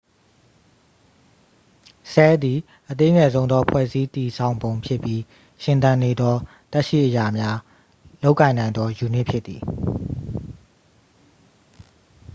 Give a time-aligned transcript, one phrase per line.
[2.11, 2.59] ဆဲလ်သည်
[2.89, 5.21] အသေးငယ်ဆုံးသော ဖွဲ့စည်းတည်ဆောင်ပုံဖြစ်ပြီး
[5.63, 6.35] ရှင်သန်နေသော
[6.71, 7.57] သက်ရှိအရာများ
[8.23, 9.61] လုပ်ကိုင်နိုင်သော ယူနစ်ဖြစ်သည်။